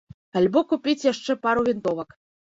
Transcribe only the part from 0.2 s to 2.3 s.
Альбо купіць яшчэ пару вінтовак.